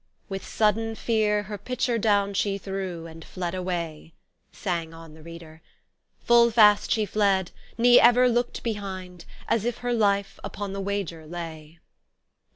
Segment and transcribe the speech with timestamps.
[0.29, 4.13] "With sudden feare her pitcher downe she threw, And fled away,"
[4.63, 5.61] Bang on the reader.
[6.21, 6.25] THE STORY OF AVIS.
[6.25, 10.81] 13 "Full fast she fled, ne ever lookt behynd, As if her life upon the
[10.81, 11.77] wager lay."